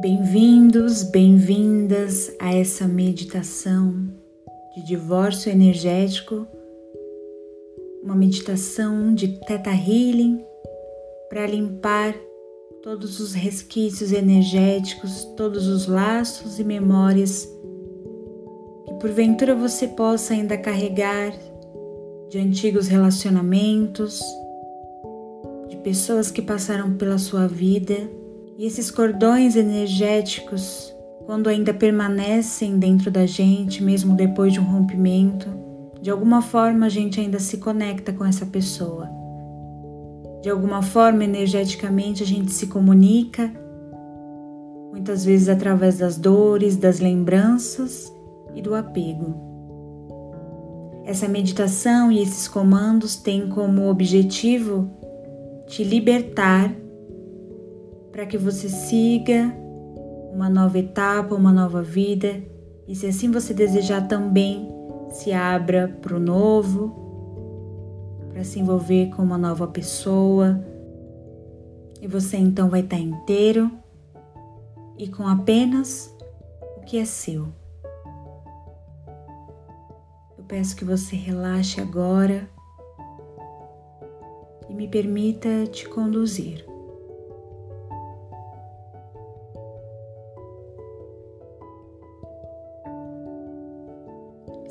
[0.00, 4.08] Bem-vindos, bem-vindas a essa meditação
[4.74, 6.46] de divórcio energético,
[8.02, 10.42] uma meditação de Theta Healing
[11.28, 12.14] para limpar
[12.82, 17.44] todos os resquícios energéticos, todos os laços e memórias
[18.86, 21.30] que porventura você possa ainda carregar
[22.30, 24.18] de antigos relacionamentos,
[25.68, 28.18] de pessoas que passaram pela sua vida
[28.60, 35.48] e esses cordões energéticos, quando ainda permanecem dentro da gente, mesmo depois de um rompimento,
[36.02, 39.08] de alguma forma a gente ainda se conecta com essa pessoa.
[40.42, 43.50] De alguma forma, energeticamente, a gente se comunica,
[44.90, 48.12] muitas vezes através das dores, das lembranças
[48.54, 49.40] e do apego.
[51.06, 54.90] Essa meditação e esses comandos têm como objetivo
[55.66, 56.70] te libertar
[58.12, 59.54] para que você siga
[60.32, 62.42] uma nova etapa, uma nova vida
[62.86, 64.68] e, se assim você desejar, também
[65.10, 66.94] se abra para o novo,
[68.32, 70.64] para se envolver com uma nova pessoa.
[72.00, 73.70] E você então vai estar inteiro
[74.96, 76.14] e com apenas
[76.78, 77.48] o que é seu.
[80.38, 82.48] Eu peço que você relaxe agora
[84.68, 86.69] e me permita te conduzir.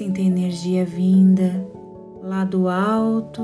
[0.00, 1.62] Sinta a energia vinda
[2.22, 3.42] lá do alto.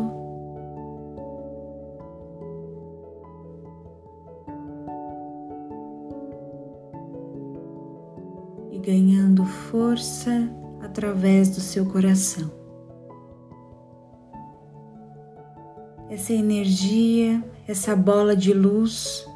[8.73, 12.51] E ganhando força através do seu coração.
[16.09, 19.29] Essa energia, essa bola de luz,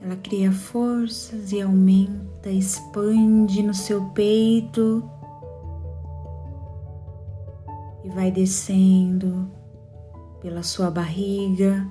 [0.00, 5.08] ela cria forças e aumenta expande no seu peito
[8.04, 9.50] e vai descendo
[10.40, 11.86] pela sua barriga,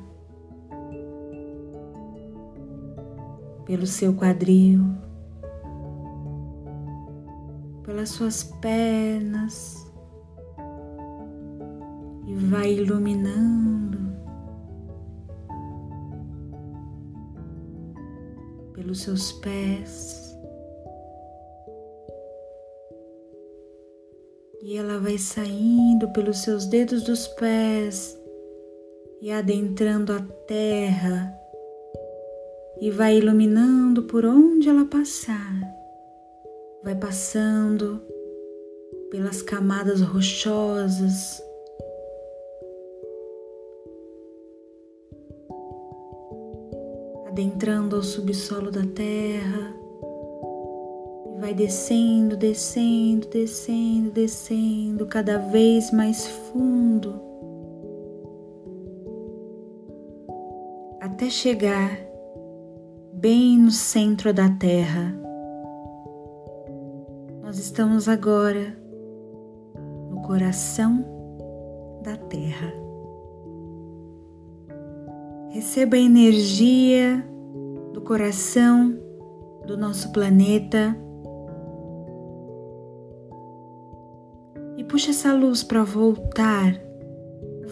[3.65, 4.83] pelo seu quadril,
[7.83, 9.89] pelas suas pernas
[12.25, 14.11] e vai iluminando
[18.73, 20.30] pelos seus pés.
[24.71, 28.17] E ela vai saindo pelos seus dedos dos pés
[29.21, 31.37] e adentrando a terra
[32.79, 35.61] e vai iluminando por onde ela passar.
[36.85, 38.01] Vai passando
[39.09, 41.43] pelas camadas rochosas.
[47.27, 49.80] Adentrando ao subsolo da terra
[51.41, 57.19] vai descendo, descendo, descendo, descendo, cada vez mais fundo,
[61.01, 61.97] até chegar
[63.13, 65.19] bem no centro da Terra.
[67.41, 68.77] Nós estamos agora
[70.11, 71.03] no coração
[72.03, 72.71] da Terra.
[75.49, 77.27] Receba a energia
[77.93, 78.95] do coração
[79.65, 80.95] do nosso planeta
[84.91, 86.77] puxa essa luz para voltar,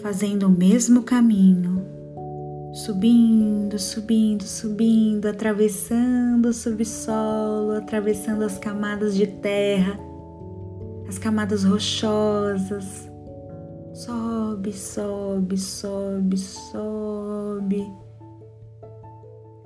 [0.00, 1.84] fazendo o mesmo caminho,
[2.72, 10.00] subindo, subindo, subindo, atravessando o subsolo, atravessando as camadas de terra,
[11.06, 13.06] as camadas rochosas.
[13.92, 17.86] Sobe, sobe, sobe, sobe.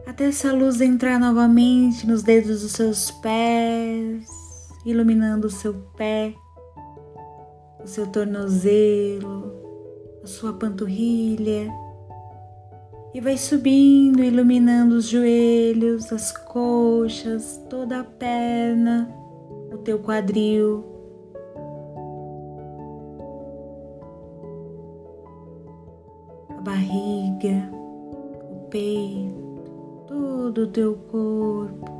[0.05, 4.27] Até essa luz entrar novamente nos dedos dos seus pés,
[4.85, 6.35] iluminando o seu pé
[7.85, 9.53] o seu tornozelo,
[10.23, 11.71] a sua panturrilha
[13.15, 19.09] e vai subindo, iluminando os joelhos, as coxas, toda a perna,
[19.73, 20.85] o teu quadril.
[26.49, 27.71] A barriga,
[28.51, 29.63] o peito,
[30.09, 31.91] todo o teu corpo,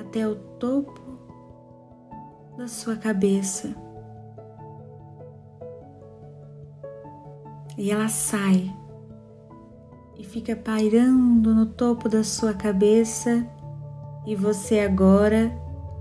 [0.00, 0.99] até o topo
[2.60, 3.74] da sua cabeça.
[7.78, 8.70] E ela sai
[10.18, 13.48] e fica pairando no topo da sua cabeça,
[14.26, 15.50] e você agora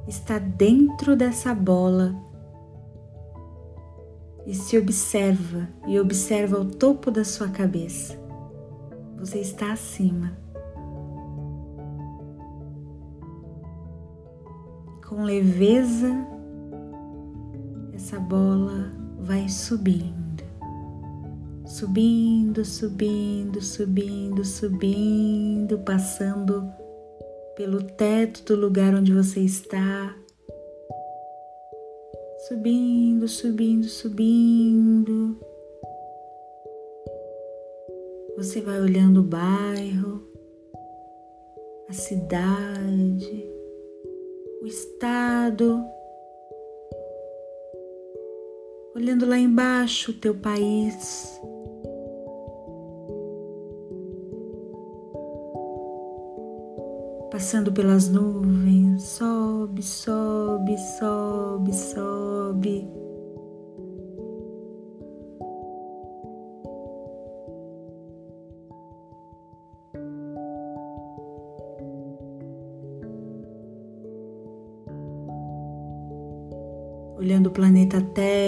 [0.06, 2.14] está dentro dessa bola.
[4.46, 8.20] E se observa e observa o topo da sua cabeça.
[9.18, 10.38] Você está acima.
[15.08, 16.39] Com leveza
[18.10, 20.44] essa bola vai subindo,
[21.64, 26.74] subindo, subindo, subindo, subindo, passando
[27.56, 30.18] pelo teto do lugar onde você está,
[32.48, 35.40] subindo, subindo, subindo.
[38.38, 40.28] Você vai olhando o bairro,
[41.88, 43.46] a cidade,
[44.64, 45.86] o estado,
[49.00, 51.40] olhando lá embaixo o teu país.
[57.32, 62.90] Passando pelas nuvens, sobe, sobe, sobe, sobe.
[77.18, 78.39] olhando o planeta Terra.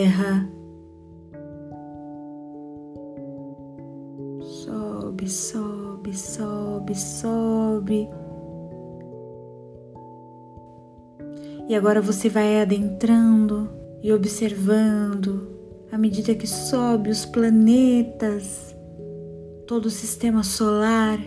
[6.82, 8.10] Sobe, sobe.
[11.70, 13.70] E agora você vai adentrando
[14.04, 15.50] e observando
[15.92, 18.76] à medida que sobe os planetas,
[19.68, 21.20] todo o sistema solar.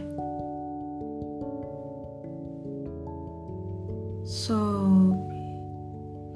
[4.24, 5.34] Sobe.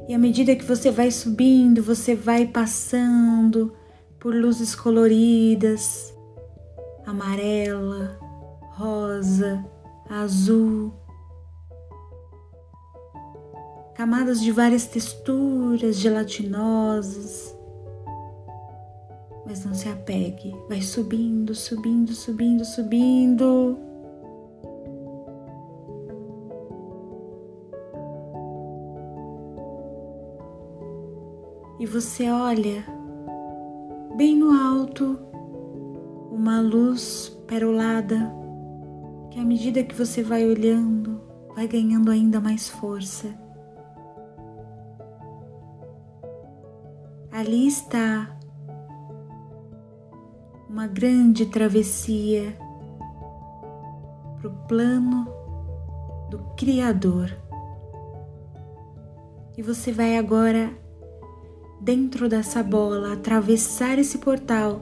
[0.08, 3.74] E à medida que você vai subindo, você vai passando
[4.18, 6.14] por luzes coloridas,
[7.06, 8.27] amarela,
[10.08, 10.92] azul,
[13.94, 17.56] camadas de várias texturas gelatinosas.
[19.46, 23.88] Mas não se apegue, vai subindo, subindo, subindo, subindo.
[31.78, 32.84] e você olha
[34.16, 35.18] bem no alto
[36.32, 38.37] uma luz perolada
[39.30, 41.20] que à medida que você vai olhando
[41.54, 43.26] vai ganhando ainda mais força.
[47.32, 48.38] Ali está
[50.68, 52.56] uma grande travessia
[54.38, 55.26] para o plano
[56.30, 57.36] do Criador.
[59.56, 60.70] E você vai agora
[61.80, 64.80] dentro dessa bola, atravessar esse portal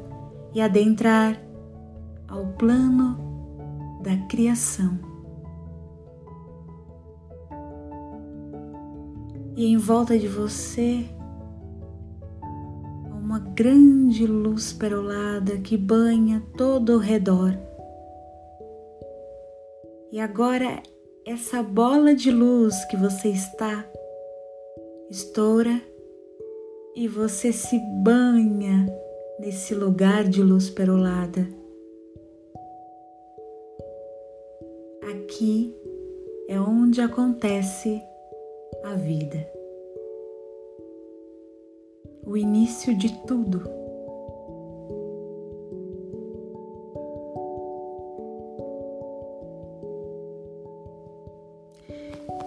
[0.53, 1.41] e adentrar
[2.29, 3.36] ao plano
[4.07, 4.97] da criação.
[9.57, 11.05] E em volta de você,
[13.11, 17.59] uma grande luz perolada que banha todo o redor.
[20.13, 20.81] E agora,
[21.27, 23.85] essa bola de luz que você está
[25.11, 25.83] estoura
[26.95, 28.87] e você se banha
[29.41, 31.66] nesse lugar de luz perolada.
[35.09, 35.73] Aqui
[36.49, 38.03] é onde acontece
[38.83, 39.39] a vida,
[42.27, 43.63] o início de tudo.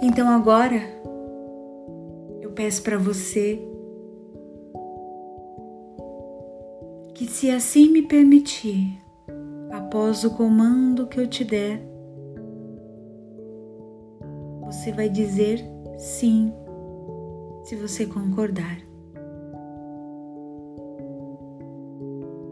[0.01, 0.81] Então agora
[2.41, 3.57] eu peço para você
[7.13, 8.99] que, se assim me permitir,
[9.71, 11.88] após o comando que eu te der,
[14.79, 15.61] você vai dizer
[15.97, 16.53] sim,
[17.65, 18.79] se você concordar.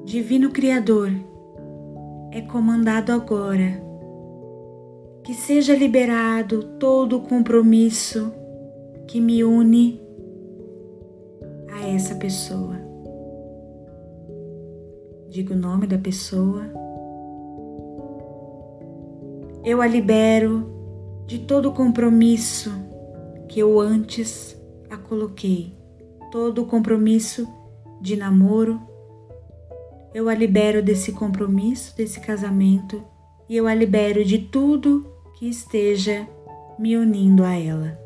[0.03, 1.09] Divino Criador,
[2.33, 3.81] é comandado agora
[5.23, 8.33] que seja liberado todo o compromisso
[9.07, 10.01] que me une
[11.71, 12.75] a essa pessoa
[15.29, 16.63] diga o nome da pessoa.
[19.63, 20.76] Eu a libero
[21.27, 22.71] de todo compromisso
[23.49, 24.57] que eu antes
[24.89, 25.73] a coloquei,
[26.31, 27.45] todo compromisso
[28.01, 28.79] de namoro.
[30.13, 33.03] Eu a libero desse compromisso, desse casamento,
[33.49, 35.05] e eu a libero de tudo
[35.37, 36.25] que esteja
[36.79, 37.99] me unindo a ela.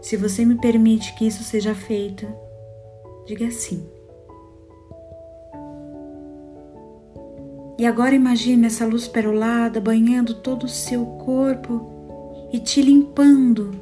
[0.00, 2.26] Se você me permite que isso seja feito,
[3.26, 3.95] diga sim.
[7.78, 13.72] E agora imagine essa luz perolada banhando todo o seu corpo e te limpando,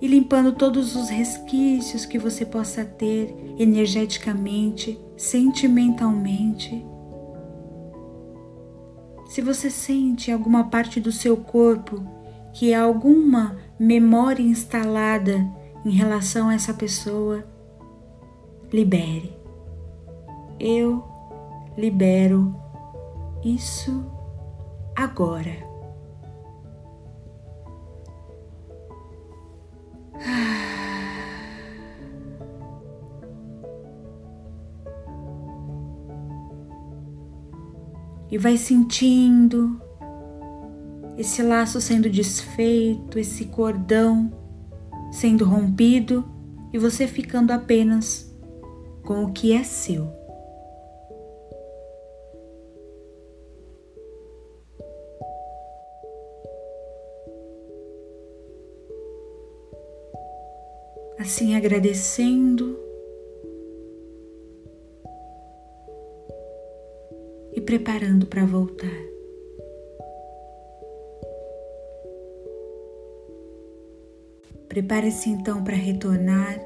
[0.00, 6.84] e limpando todos os resquícios que você possa ter energeticamente, sentimentalmente.
[9.26, 12.04] Se você sente alguma parte do seu corpo
[12.52, 15.48] que é alguma memória instalada
[15.86, 17.42] em relação a essa pessoa,
[18.70, 19.34] libere.
[20.60, 21.02] Eu
[21.76, 22.61] libero
[23.44, 24.04] isso
[24.96, 25.70] agora.
[38.30, 39.78] E vai sentindo
[41.18, 44.32] esse laço sendo desfeito, esse cordão
[45.10, 46.24] sendo rompido
[46.72, 48.34] e você ficando apenas
[49.04, 50.21] com o que é seu.
[61.32, 62.78] Assim agradecendo
[67.54, 69.02] e preparando para voltar.
[74.68, 76.60] Prepare-se então para retornar,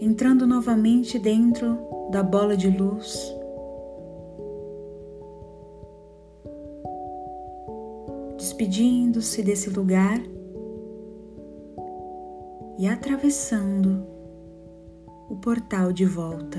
[0.00, 1.78] entrando novamente dentro
[2.10, 3.32] da bola de luz.
[8.36, 10.20] Despedindo-se desse lugar
[12.78, 14.06] e atravessando
[15.28, 16.58] o portal de volta.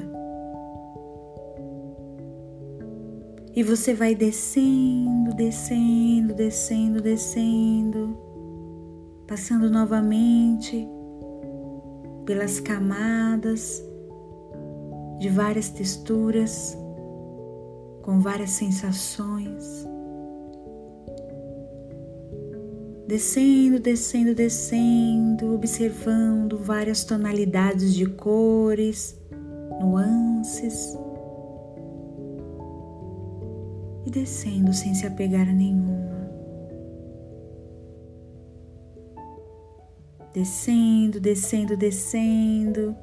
[3.55, 8.29] E você vai descendo, descendo, descendo, descendo
[9.29, 10.89] passando novamente
[12.25, 13.79] pelas camadas
[15.19, 16.75] de várias texturas,
[18.01, 19.87] com várias sensações.
[23.09, 29.19] Descendo, descendo, descendo, observando várias tonalidades de cores,
[29.81, 30.95] nuances.
[34.05, 36.19] E descendo sem se apegar a nenhuma.
[40.31, 42.95] descendo, descendo, descendo,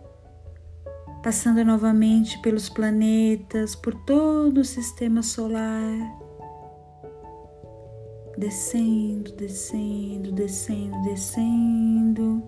[1.21, 6.26] passando novamente pelos planetas, por todo o sistema solar,
[8.37, 12.43] descendo, descendo, descendo, descendo.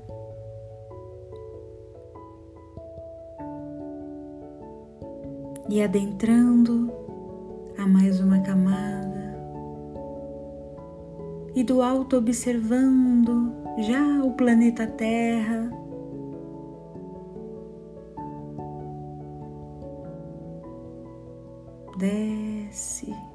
[5.71, 6.91] E adentrando
[7.77, 9.37] a mais uma camada,
[11.55, 15.71] e do alto observando já o planeta Terra.
[21.99, 23.28] Desce.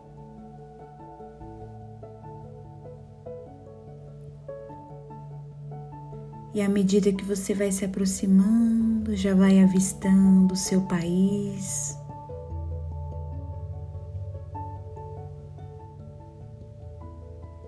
[6.53, 11.97] E à medida que você vai se aproximando, já vai avistando o seu país,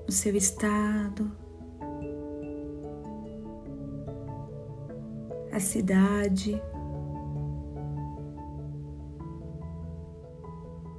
[0.07, 1.31] o seu estado,
[5.51, 6.61] a cidade,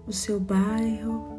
[0.09, 1.37] o seu bairro.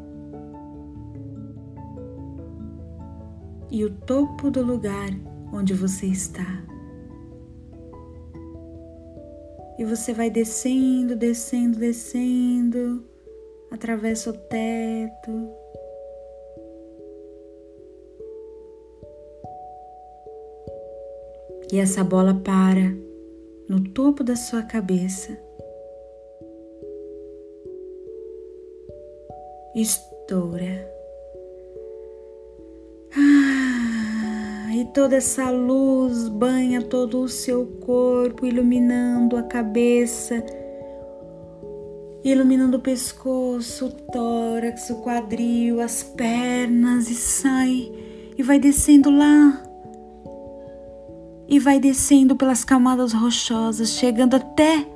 [3.70, 5.10] E o topo do lugar
[5.52, 6.64] onde você está.
[9.78, 13.04] E você vai descendo, descendo, descendo,
[13.70, 15.30] atravessa o teto.
[21.72, 22.92] E essa bola para
[23.68, 25.38] no topo da sua cabeça.
[29.74, 30.97] Estoura.
[34.92, 40.44] Toda essa luz banha todo o seu corpo, iluminando a cabeça,
[42.24, 47.92] iluminando o pescoço, o tórax, o quadril, as pernas e sai
[48.36, 49.64] e vai descendo lá
[51.48, 54.86] e vai descendo pelas camadas rochosas, chegando até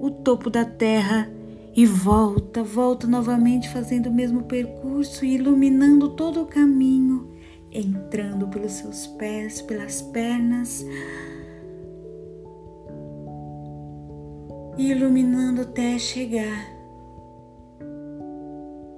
[0.00, 1.30] o topo da terra
[1.76, 7.28] e volta, volta novamente fazendo o mesmo percurso e iluminando todo o caminho,
[7.72, 10.84] entrando pelos seus pés, pelas pernas,
[14.76, 16.80] e iluminando até chegar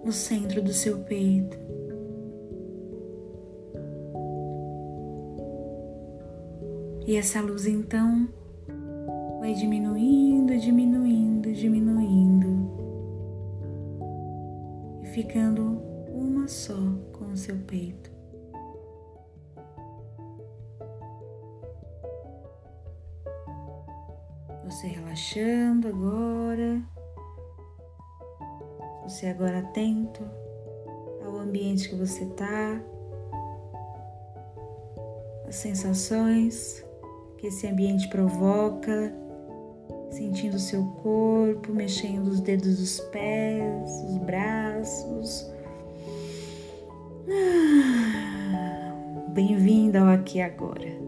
[0.05, 1.57] no centro do seu peito.
[7.05, 8.29] E essa luz então
[9.41, 12.71] vai diminuindo, diminuindo, diminuindo
[15.03, 15.83] e ficando
[16.15, 16.79] uma só
[17.13, 18.12] com o seu peito.
[25.33, 26.83] Relaxando agora,
[29.03, 30.23] você agora atento
[31.25, 32.81] ao ambiente que você está
[35.49, 36.85] as sensações
[37.39, 39.13] que esse ambiente provoca,
[40.11, 45.51] sentindo o seu corpo, mexendo os dedos dos pés, os braços.
[47.29, 51.02] Ah, Bem-vinda ao aqui agora.